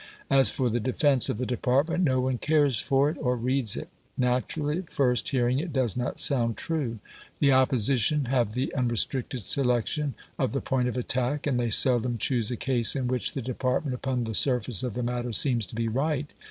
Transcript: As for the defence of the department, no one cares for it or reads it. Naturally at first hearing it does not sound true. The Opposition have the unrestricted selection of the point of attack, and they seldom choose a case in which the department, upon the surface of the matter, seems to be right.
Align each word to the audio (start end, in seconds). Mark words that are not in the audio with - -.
As 0.31 0.49
for 0.49 0.71
the 0.71 0.79
defence 0.79 1.29
of 1.29 1.37
the 1.37 1.45
department, 1.45 2.03
no 2.03 2.21
one 2.21 2.39
cares 2.39 2.79
for 2.79 3.11
it 3.11 3.17
or 3.21 3.35
reads 3.35 3.77
it. 3.77 3.87
Naturally 4.17 4.79
at 4.79 4.91
first 4.91 5.29
hearing 5.29 5.59
it 5.59 5.71
does 5.71 5.95
not 5.95 6.19
sound 6.19 6.57
true. 6.57 6.97
The 7.37 7.51
Opposition 7.51 8.25
have 8.25 8.53
the 8.53 8.73
unrestricted 8.73 9.43
selection 9.43 10.15
of 10.39 10.53
the 10.53 10.59
point 10.59 10.87
of 10.87 10.97
attack, 10.97 11.45
and 11.45 11.59
they 11.59 11.69
seldom 11.69 12.17
choose 12.17 12.49
a 12.49 12.57
case 12.57 12.95
in 12.95 13.07
which 13.09 13.33
the 13.33 13.43
department, 13.43 13.93
upon 13.93 14.23
the 14.23 14.33
surface 14.33 14.81
of 14.81 14.95
the 14.95 15.03
matter, 15.03 15.31
seems 15.33 15.67
to 15.67 15.75
be 15.75 15.87
right. 15.87 16.33